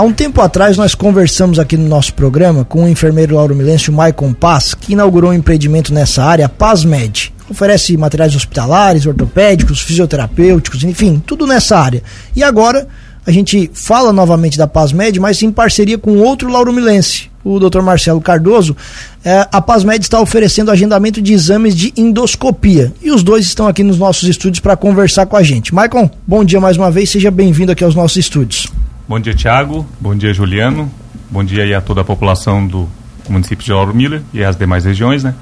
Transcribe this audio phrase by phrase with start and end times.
[0.00, 3.92] Há um tempo atrás nós conversamos aqui no nosso programa com o enfermeiro Lauro Milêncio
[3.92, 7.34] Maicon Paz, que inaugurou um empreendimento nessa área, a PazMed.
[7.50, 12.02] Oferece materiais hospitalares, ortopédicos, fisioterapêuticos, enfim, tudo nessa área.
[12.34, 12.88] E agora
[13.26, 17.82] a gente fala novamente da PazMed, mas em parceria com outro Lauro Milense, o Dr.
[17.82, 18.74] Marcelo Cardoso.
[19.22, 22.90] É, a PazMed está oferecendo agendamento de exames de endoscopia.
[23.02, 25.74] E os dois estão aqui nos nossos estúdios para conversar com a gente.
[25.74, 28.66] Maicon, bom dia mais uma vez, seja bem-vindo aqui aos nossos estúdios.
[29.10, 29.84] Bom dia, Tiago.
[30.00, 30.88] Bom dia, Juliano.
[31.28, 32.88] Bom dia aí a toda a população do
[33.28, 35.34] município de Lauro Miller e as demais regiões, né?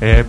[0.00, 0.24] É,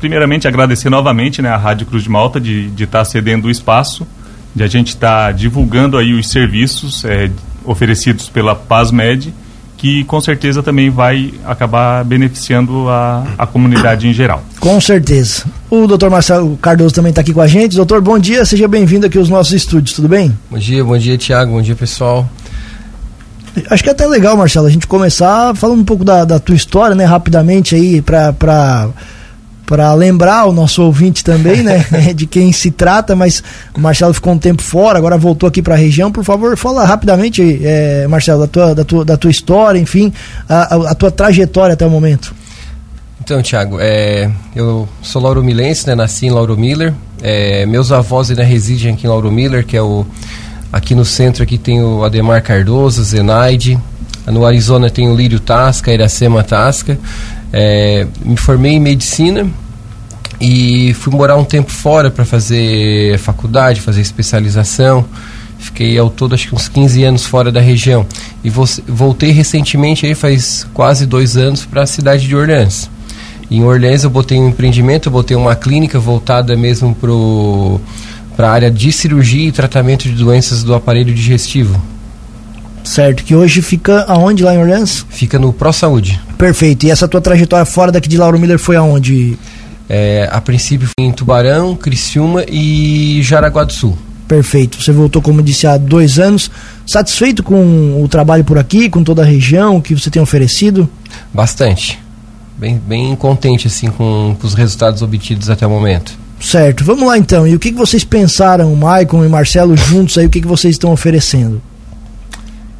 [0.00, 4.06] primeiramente, agradecer novamente né, a Rádio Cruz de Malta de estar tá cedendo o espaço,
[4.54, 7.30] de a gente estar tá divulgando aí os serviços é,
[7.62, 9.34] oferecidos pela PazMed,
[9.76, 14.42] que com certeza também vai acabar beneficiando a, a comunidade em geral.
[14.64, 15.44] Com certeza.
[15.68, 17.76] O doutor Marcelo Cardoso também está aqui com a gente.
[17.76, 20.34] Doutor, bom dia, seja bem-vindo aqui aos nossos estúdios, tudo bem?
[20.50, 22.26] Bom dia, bom dia, Tiago, bom dia, pessoal.
[23.68, 26.54] Acho que é até legal, Marcelo, a gente começar falando um pouco da, da tua
[26.54, 28.32] história, né, rapidamente aí, para
[29.66, 31.84] para lembrar o nosso ouvinte também, né,
[32.16, 33.42] de quem se trata, mas
[33.74, 36.10] o Marcelo ficou um tempo fora, agora voltou aqui para a região.
[36.10, 40.10] Por favor, fala rapidamente, é, Marcelo, da tua, da, tua, da tua história, enfim,
[40.48, 42.34] a, a, a tua trajetória até o momento.
[43.24, 46.92] Então, Tiago, é, eu sou Lauro Milense, né, nasci em Lauro Miller.
[47.22, 50.04] É, meus avós ainda residem aqui em Lauro Miller, que é o.
[50.70, 53.80] Aqui no centro aqui tem o Ademar Cardoso, Zenaide.
[54.26, 56.98] No Arizona tem o Lírio Tasca, Iracema Tasca.
[57.50, 59.48] É, me formei em medicina
[60.38, 65.02] e fui morar um tempo fora para fazer faculdade, fazer especialização.
[65.58, 68.04] Fiquei ao todo acho que uns 15 anos fora da região.
[68.44, 72.92] E voltei recentemente, aí faz quase dois anos, para a cidade de Orleans.
[73.50, 76.96] Em Orleans eu botei um empreendimento, eu botei uma clínica voltada mesmo
[78.36, 81.80] para a área de cirurgia e tratamento de doenças do aparelho digestivo.
[82.82, 85.06] Certo, que hoje fica aonde lá em Orleans?
[85.08, 86.20] Fica no Pro Saúde.
[86.36, 86.84] Perfeito.
[86.84, 89.38] E essa tua trajetória fora daqui de Lauro Miller foi aonde?
[89.88, 93.96] É, a princípio foi em Tubarão, Criciúma e Jaraguá do Sul.
[94.28, 94.82] Perfeito.
[94.82, 96.50] Você voltou, como disse, há dois anos.
[96.86, 100.88] Satisfeito com o trabalho por aqui, com toda a região, que você tem oferecido?
[101.32, 101.98] Bastante.
[102.64, 106.18] Bem, bem contente assim com, com os resultados obtidos até o momento.
[106.40, 106.82] Certo.
[106.82, 107.46] Vamos lá então.
[107.46, 110.24] E o que, que vocês pensaram, Maicon e Marcelo, juntos aí?
[110.24, 111.60] O que, que vocês estão oferecendo?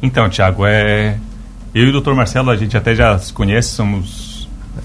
[0.01, 1.17] Então, Tiago, é...
[1.73, 2.13] eu e o Dr.
[2.13, 4.24] Marcelo, a gente até já se conhece, somos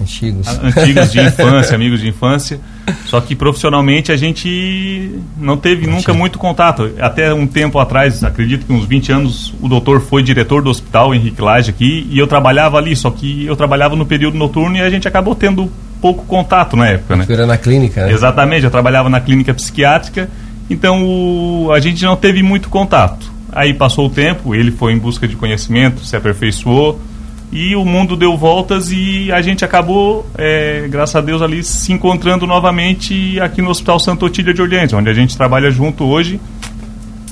[0.01, 2.59] antigos, antigos de infância, amigos de infância.
[3.05, 6.91] Só que profissionalmente a gente não teve nunca muito contato.
[6.99, 11.13] Até um tempo atrás, acredito que uns 20 anos, o doutor foi diretor do hospital
[11.13, 14.81] Henrique Lage aqui e eu trabalhava ali, só que eu trabalhava no período noturno e
[14.81, 17.25] a gente acabou tendo pouco contato na época, né?
[17.29, 18.11] Era na clínica, né?
[18.11, 20.29] Exatamente, eu trabalhava na clínica psiquiátrica,
[20.69, 23.31] então o, a gente não teve muito contato.
[23.51, 26.99] Aí passou o tempo, ele foi em busca de conhecimento, se aperfeiçoou
[27.51, 31.91] e o mundo deu voltas e a gente acabou, é, graças a Deus, ali se
[31.91, 36.39] encontrando novamente aqui no Hospital Santo Otília de Orleans, onde a gente trabalha junto hoje.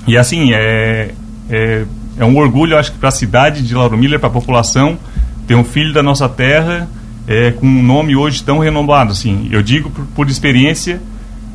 [0.05, 1.11] E assim, é,
[1.49, 1.85] é,
[2.17, 4.97] é um orgulho, acho que, para a cidade de Lauro Miller, para a população,
[5.47, 6.89] ter um filho da nossa terra
[7.27, 9.11] é, com um nome hoje tão renomado.
[9.13, 11.01] Assim, eu digo por, por experiência,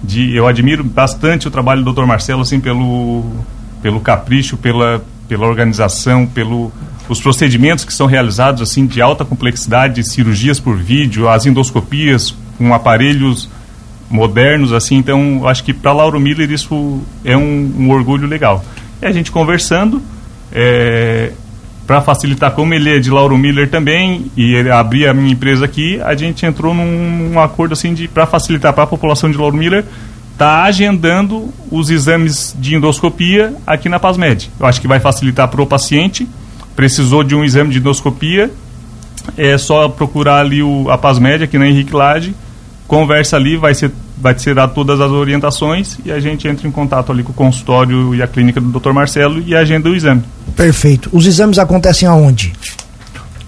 [0.02, 2.06] de, eu admiro bastante o trabalho do Dr.
[2.06, 3.25] Marcelo, assim, pelo
[3.84, 6.72] pelo capricho, pela, pela organização, pelo
[7.09, 12.72] os procedimentos que são realizados assim de alta complexidade, cirurgias por vídeo, as endoscopias com
[12.72, 13.48] aparelhos
[14.10, 14.97] modernos assim.
[14.97, 18.64] Então, acho que para Lauro Miller isso é um, um, orgulho legal.
[19.03, 20.00] E a gente conversando
[20.53, 21.32] é,
[21.87, 25.64] para facilitar, como ele é de Lauro Miller também e ele abria a minha empresa
[25.64, 29.37] aqui, a gente entrou num, num acordo assim de para facilitar para a população de
[29.37, 29.84] Lauro Miller
[30.34, 34.50] está agendando os exames de endoscopia aqui na PASMED.
[34.59, 36.28] Eu acho que vai facilitar para o paciente.
[36.77, 38.51] Precisou de um exame de endoscopia,
[39.37, 42.35] é só procurar ali o, a PASMED aqui na Henrique Lage,
[42.87, 46.71] conversa ali, vai ser, vai ser dar todas as orientações e a gente entra em
[46.71, 48.93] contato ali com o consultório e a clínica do Dr.
[48.93, 50.23] Marcelo e agenda o exame.
[50.57, 51.09] Perfeito.
[51.12, 52.53] Os exames acontecem aonde?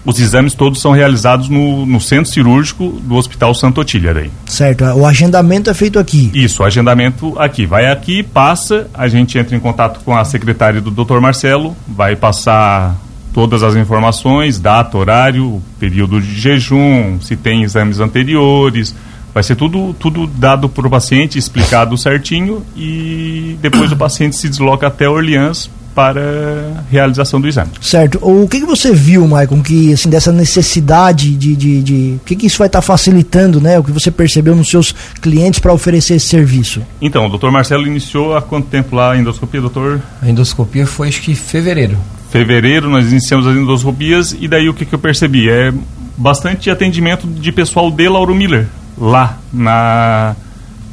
[0.07, 4.13] os exames todos são realizados no, no centro cirúrgico do Hospital Santo Otília.
[4.13, 4.31] Daí.
[4.45, 6.31] Certo, o agendamento é feito aqui.
[6.33, 7.65] Isso, o agendamento aqui.
[7.65, 11.19] Vai aqui, passa, a gente entra em contato com a secretária do Dr.
[11.19, 12.95] Marcelo, vai passar
[13.37, 18.95] todas as informações, data, horário, período de jejum, se tem exames anteriores,
[19.31, 24.49] vai ser tudo, tudo dado para o paciente, explicado certinho e depois o paciente se
[24.49, 27.69] desloca até Orleans para realização do exame.
[27.79, 28.17] Certo.
[28.23, 31.55] O que, que você viu, Maicon, que assim, dessa necessidade de.
[31.55, 32.15] de, de...
[32.15, 33.77] O que, que isso vai estar tá facilitando, né?
[33.77, 36.81] O que você percebeu nos seus clientes para oferecer esse serviço?
[36.99, 40.01] Então, o doutor Marcelo iniciou há quanto tempo lá a endoscopia, doutor?
[40.23, 41.97] A endoscopia foi acho que em fevereiro.
[42.29, 45.49] Fevereiro nós iniciamos as endoscopias e daí o que, que eu percebi?
[45.49, 45.73] É
[46.17, 50.35] bastante atendimento de pessoal de Lauro Miller, lá, na,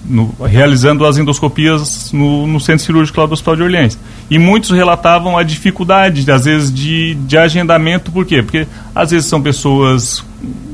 [0.04, 3.98] no, realizando as endoscopias no, no, centro cirúrgico lá do Hospital de Orleans.
[4.30, 8.42] E muitos relatavam a dificuldade, às vezes, de, de agendamento, por quê?
[8.42, 10.22] Porque às vezes são pessoas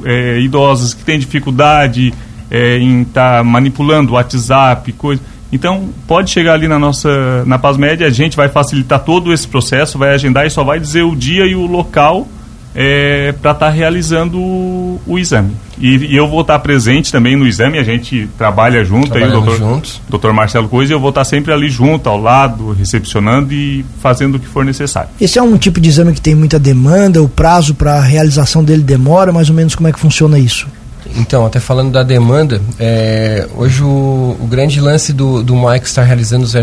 [0.05, 2.13] é, idosas que têm dificuldade
[2.51, 5.23] é, em estar tá manipulando o WhatsApp, coisa.
[5.53, 9.47] Então, pode chegar ali na nossa, na Paz Média, a gente vai facilitar todo esse
[9.47, 12.29] processo, vai agendar e só vai dizer o dia e o local
[12.75, 15.53] é, para estar tá realizando o, o exame.
[15.79, 19.29] E, e, eu vou estar tá presente também no exame, a gente trabalha junto aí,
[19.29, 20.01] doutor, juntos.
[20.09, 23.85] doutor Marcelo Coisa, e eu vou estar tá sempre ali junto, ao lado, recepcionando e
[24.01, 25.11] fazendo o que for necessário.
[25.21, 28.63] Esse é um tipo de exame que tem muita demanda, o prazo para a realização
[28.63, 30.69] dele demora, mais ou menos como é que funciona isso?
[31.17, 36.03] Então, até falando da demanda, é, hoje o, o, grande lance do, do Mike estar
[36.03, 36.55] realizando os,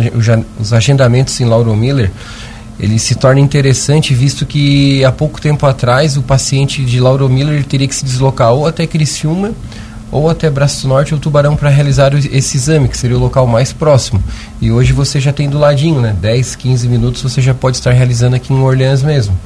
[0.59, 2.11] os agendamentos em Lauro Miller
[2.79, 7.63] ele se torna interessante visto que há pouco tempo atrás o paciente de Lauro Miller
[7.63, 9.51] teria que se deslocar ou até Criciúma
[10.11, 13.73] ou até Braço Norte ou Tubarão para realizar esse exame, que seria o local mais
[13.73, 14.23] próximo.
[14.61, 16.15] E hoje você já tem do ladinho, né?
[16.21, 19.37] 10, 15 minutos você já pode estar realizando aqui em Orleans mesmo.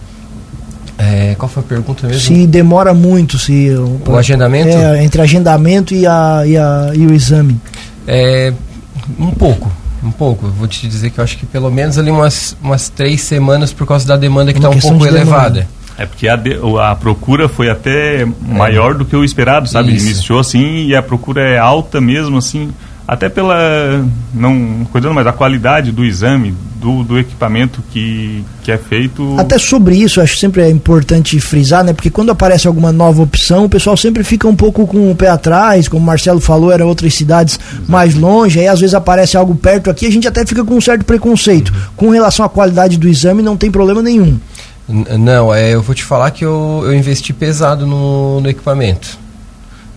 [1.01, 2.21] É, qual foi a pergunta mesmo?
[2.21, 4.69] Se demora muito, se o, o agendamento?
[4.69, 7.59] É, entre agendamento e, a, e, a, e o exame.
[8.07, 8.53] É,
[9.19, 9.71] um pouco
[10.03, 10.47] um pouco.
[10.47, 13.71] Eu vou te dizer que eu acho que pelo menos ali umas, umas três semanas
[13.71, 15.67] por causa da demanda que está um pouco de elevada.
[15.97, 18.27] É porque a, de, a procura foi até é.
[18.41, 19.93] maior do que o esperado, sabe?
[19.93, 20.07] Isso.
[20.07, 22.71] Iniciou assim e a procura é alta mesmo, assim
[23.11, 28.77] até pela não cuidando mais da qualidade do exame do, do equipamento que, que é
[28.77, 29.35] feito.
[29.37, 31.91] Até sobre isso acho sempre é importante frisar né?
[31.91, 35.27] Porque quando aparece alguma nova opção o pessoal sempre fica um pouco com o pé
[35.27, 37.91] atrás como o Marcelo falou era outras cidades Exato.
[37.91, 40.81] mais longe aí às vezes aparece algo perto aqui a gente até fica com um
[40.81, 41.67] certo preconceito.
[41.73, 41.81] Uhum.
[41.97, 44.39] com relação à qualidade do exame não tem problema nenhum.
[44.87, 49.19] Não é eu vou te falar que eu, eu investi pesado no, no equipamento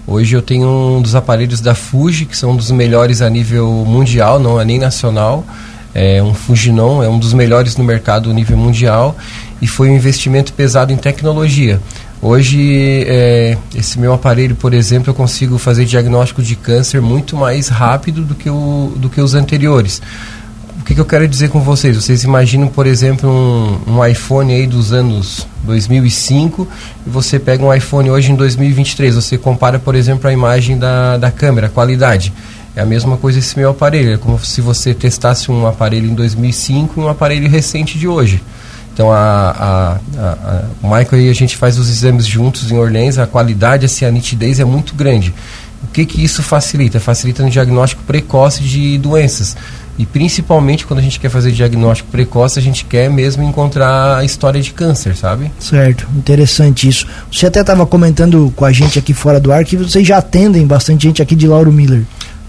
[0.07, 3.67] Hoje eu tenho um dos aparelhos da Fuji, que são um dos melhores a nível
[3.87, 5.45] mundial, não é nem nacional.
[5.95, 9.17] É um Fujinon, é um dos melhores no mercado a nível mundial
[9.63, 11.81] e foi um investimento pesado em tecnologia.
[12.21, 17.69] Hoje, é, esse meu aparelho, por exemplo, eu consigo fazer diagnóstico de câncer muito mais
[17.69, 20.03] rápido do que, o, do que os anteriores.
[20.85, 21.97] O que, que eu quero dizer com vocês?
[21.97, 26.69] Vocês imaginam, por exemplo, um, um iPhone aí dos anos 2005
[27.07, 29.15] e você pega um iPhone hoje em 2023.
[29.15, 32.35] Você compara, por exemplo, a imagem da, da câmera, a qualidade.
[32.77, 34.13] É a mesma coisa esse meu aparelho.
[34.13, 38.43] É como se você testasse um aparelho em 2005 e um aparelho recente de hoje.
[38.93, 43.17] Então, a, a, a, o Michael e a gente faz os exames juntos em Orleans,
[43.17, 45.33] a qualidade, assim, a nitidez é muito grande.
[45.83, 47.01] O que, que isso facilita?
[47.01, 49.57] Facilita no diagnóstico precoce de doenças.
[49.99, 54.25] E principalmente quando a gente quer fazer diagnóstico precoce, a gente quer mesmo encontrar a
[54.25, 55.53] história de câncer, sabe?
[55.59, 57.07] Certo, interessante isso.
[57.31, 60.67] Você até estava comentando com a gente aqui fora do ar que vocês já atendem
[60.67, 62.03] bastante gente aqui de Lauro Miller.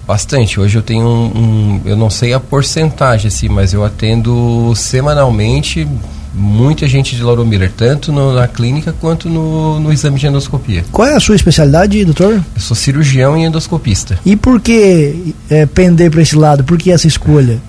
[0.07, 0.59] Bastante.
[0.59, 5.87] Hoje eu tenho um, um eu não sei a porcentagem assim, mas eu atendo semanalmente
[6.35, 10.83] muita gente de Lauro Miller, tanto no, na clínica quanto no, no exame de endoscopia.
[10.91, 12.33] Qual é a sua especialidade, doutor?
[12.33, 14.19] Eu sou cirurgião e endoscopista.
[14.25, 16.63] E por que é, pender para esse lado?
[16.63, 17.59] Por que essa escolha?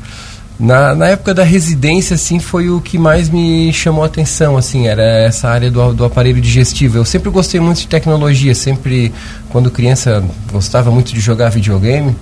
[0.58, 4.86] Na, na época da residência, assim, foi o que mais me chamou a atenção, assim,
[4.86, 6.96] era essa área do, do aparelho digestivo.
[6.96, 9.12] Eu sempre gostei muito de tecnologia, sempre,
[9.50, 12.16] quando criança, gostava muito de jogar videogame.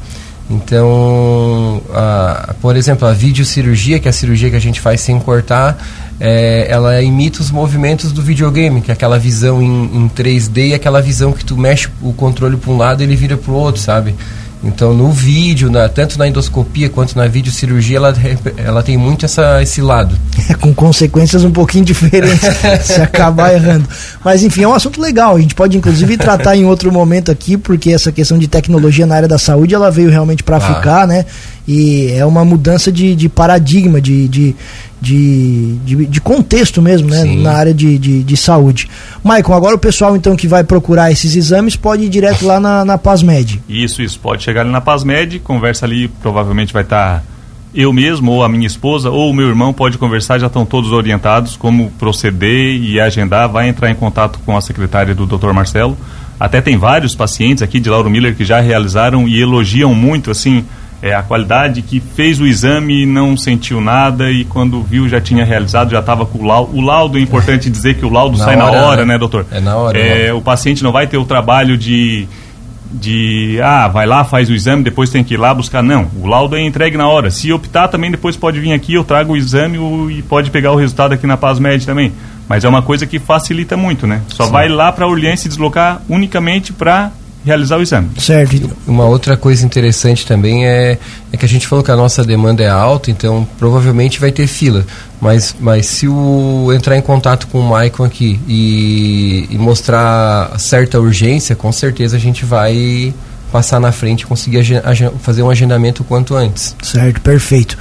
[0.50, 5.18] Então, a, por exemplo, a videocirurgia, que é a cirurgia que a gente faz sem
[5.20, 5.78] cortar,
[6.20, 10.74] é, ela imita os movimentos do videogame, que é aquela visão em, em 3D e
[10.74, 13.54] aquela visão que tu mexe o controle para um lado e ele vira para o
[13.54, 14.14] outro, sabe?
[14.64, 18.14] Então, no vídeo, na, tanto na endoscopia quanto na videocirurgia, ela,
[18.56, 20.16] ela tem muito essa, esse lado.
[20.48, 22.40] É, com consequências um pouquinho diferentes
[22.82, 23.86] se acabar errando.
[24.24, 25.36] Mas, enfim, é um assunto legal.
[25.36, 29.16] A gente pode, inclusive, tratar em outro momento aqui, porque essa questão de tecnologia na
[29.16, 30.60] área da saúde, ela veio realmente para ah.
[30.60, 31.26] ficar, né?
[31.66, 34.56] E é uma mudança de, de paradigma, de, de,
[35.00, 37.22] de, de, de contexto mesmo, né?
[37.22, 37.42] Sim.
[37.42, 38.88] Na área de, de, de, saúde.
[39.22, 42.84] Maicon, agora o pessoal então que vai procurar esses exames pode ir direto lá na,
[42.84, 43.62] na PASMED.
[43.68, 44.20] Isso, isso.
[44.20, 47.20] Pode chegar ali na PASMED, conversa ali, provavelmente vai estar.
[47.20, 47.34] Tá
[47.74, 50.92] eu mesmo, ou a minha esposa, ou o meu irmão pode conversar, já estão todos
[50.92, 53.48] orientados como proceder e agendar.
[53.48, 55.52] Vai entrar em contato com a secretária do Dr.
[55.52, 55.98] Marcelo.
[56.38, 60.64] Até tem vários pacientes aqui de Lauro Miller que já realizaram e elogiam muito, assim,
[61.02, 65.20] é, a qualidade que fez o exame e não sentiu nada e quando viu já
[65.20, 66.76] tinha realizado, já estava com o laudo.
[66.76, 69.46] O laudo é importante dizer que o laudo na sai hora, na hora, né, doutor?
[69.50, 69.98] É na hora.
[69.98, 72.26] É, o paciente não vai ter o trabalho de
[72.94, 75.82] de ah, vai lá, faz o exame, depois tem que ir lá buscar.
[75.82, 77.30] Não, o laudo é entregue na hora.
[77.30, 80.70] Se optar também depois pode vir aqui, eu trago o exame o, e pode pegar
[80.70, 82.12] o resultado aqui na PasMed também.
[82.48, 84.22] Mas é uma coisa que facilita muito, né?
[84.28, 84.52] Só Sim.
[84.52, 87.10] vai lá para a urgência se deslocar unicamente para
[87.44, 88.10] realizar o exame.
[88.18, 88.70] Certo.
[88.86, 90.98] Uma outra coisa interessante também é,
[91.32, 94.46] é que a gente falou que a nossa demanda é alta, então provavelmente vai ter
[94.46, 94.84] fila.
[95.20, 100.98] Mas, mas se o entrar em contato com o Maicon aqui e, e mostrar certa
[100.98, 103.12] urgência, com certeza a gente vai
[103.52, 104.64] passar na frente e conseguir
[105.20, 106.74] fazer um agendamento o quanto antes.
[106.82, 107.78] Certo, perfeito.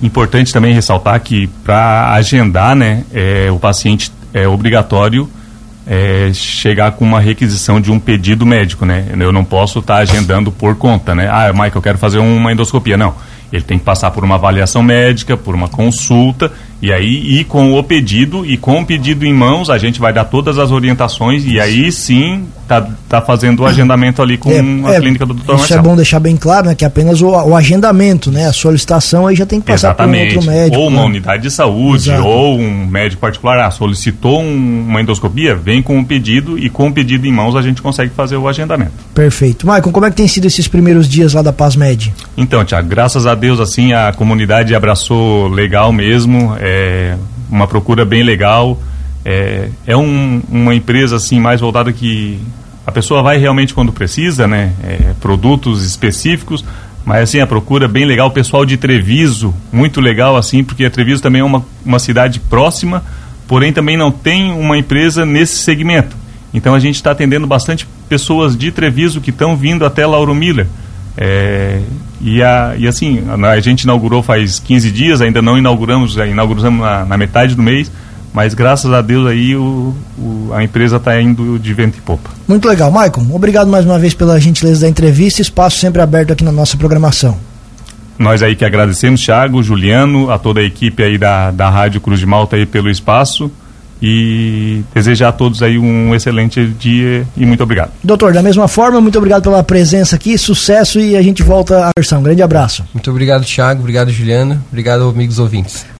[0.00, 5.28] Importante também ressaltar que para agendar, né, é, o paciente é obrigatório
[5.88, 9.06] é, chegar com uma requisição de um pedido médico, né?
[9.18, 11.28] Eu não posso estar tá agendando por conta, né?
[11.32, 12.96] Ah, Michael, eu quero fazer uma endoscopia.
[12.96, 13.14] Não.
[13.50, 16.52] Ele tem que passar por uma avaliação médica, por uma consulta
[16.82, 20.12] e aí, e com o pedido, e com o pedido em mãos, a gente vai
[20.12, 24.60] dar todas as orientações e aí sim tá, tá fazendo o agendamento ali com é,
[24.60, 25.40] a é, clínica do Dr.
[25.40, 25.80] Isso Marcelo.
[25.80, 26.74] é bom deixar bem claro, né?
[26.74, 28.46] Que apenas o, o, agendamento, né?
[28.46, 30.34] A solicitação aí já tem que passar Exatamente.
[30.34, 30.82] por um outro médico.
[30.82, 31.06] Ou uma né?
[31.06, 32.28] unidade de saúde, Exato.
[32.28, 33.58] ou um médico particular.
[33.58, 37.56] Ah, solicitou um, uma endoscopia, vem com o pedido e com o pedido em mãos
[37.56, 38.92] a gente consegue fazer o agendamento.
[39.14, 39.66] Perfeito.
[39.66, 42.12] Maicon, como é que tem sido esses primeiros dias lá da PasMed?
[42.36, 46.54] Então, Tiago, graças a Deus, assim, a comunidade abraçou legal mesmo.
[46.60, 47.16] É
[47.50, 48.78] uma procura bem legal.
[49.24, 52.38] É, é um, uma empresa assim mais voltada que
[52.86, 54.72] a pessoa vai realmente quando precisa, né?
[54.82, 56.64] É, produtos específicos,
[57.04, 58.28] mas assim a procura é bem legal.
[58.28, 63.04] O pessoal de Treviso, muito legal assim, porque Treviso também é uma, uma cidade próxima,
[63.46, 66.16] porém também não tem uma empresa nesse segmento.
[66.52, 70.66] Então a gente está atendendo bastante pessoas de Treviso que estão vindo até Lauro Miller.
[71.20, 71.80] É,
[72.20, 76.80] e, a, e assim, a, a, gente inaugurou faz 15 dias, ainda não inauguramos, inauguramos
[76.80, 77.90] na, na metade do mês,
[78.38, 82.30] mas graças a Deus aí o, o a empresa está indo de vento e popa.
[82.46, 83.26] Muito legal, Maicon.
[83.32, 87.36] Obrigado mais uma vez pela gentileza da entrevista, espaço sempre aberto aqui na nossa programação.
[88.16, 92.20] Nós aí que agradecemos, Thiago, Juliano, a toda a equipe aí da, da Rádio Cruz
[92.20, 93.50] de Malta aí pelo espaço
[94.00, 97.90] e desejar a todos aí um excelente dia e muito obrigado.
[98.04, 101.90] Doutor, da mesma forma, muito obrigado pela presença aqui, sucesso e a gente volta à
[101.98, 102.20] versão.
[102.20, 102.84] Um grande abraço.
[102.94, 105.84] Muito obrigado, Thiago, obrigado, Juliana, obrigado, amigos ouvintes.